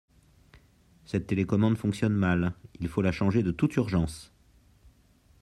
[1.05, 4.33] Cette télécommande fonctionne mal, il faut la changer de toute urgence.